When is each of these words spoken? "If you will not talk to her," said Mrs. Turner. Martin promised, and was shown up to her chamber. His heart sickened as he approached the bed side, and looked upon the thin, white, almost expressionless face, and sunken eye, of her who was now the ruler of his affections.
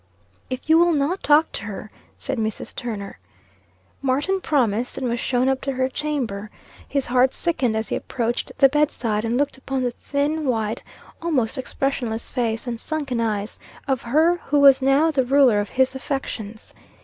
"If 0.49 0.67
you 0.67 0.79
will 0.79 0.93
not 0.93 1.21
talk 1.21 1.51
to 1.51 1.65
her," 1.65 1.91
said 2.17 2.39
Mrs. 2.39 2.73
Turner. 2.75 3.19
Martin 4.01 4.41
promised, 4.41 4.97
and 4.97 5.07
was 5.07 5.19
shown 5.19 5.47
up 5.47 5.61
to 5.61 5.73
her 5.73 5.87
chamber. 5.87 6.49
His 6.89 7.05
heart 7.05 7.35
sickened 7.35 7.77
as 7.77 7.89
he 7.89 7.95
approached 7.95 8.51
the 8.57 8.67
bed 8.67 8.89
side, 8.89 9.23
and 9.23 9.37
looked 9.37 9.59
upon 9.59 9.83
the 9.83 9.91
thin, 9.91 10.45
white, 10.47 10.81
almost 11.21 11.55
expressionless 11.55 12.31
face, 12.31 12.65
and 12.65 12.79
sunken 12.79 13.21
eye, 13.21 13.45
of 13.87 14.01
her 14.01 14.37
who 14.45 14.59
was 14.59 14.81
now 14.81 15.11
the 15.11 15.23
ruler 15.23 15.59
of 15.59 15.69
his 15.69 15.93
affections. 15.93 16.73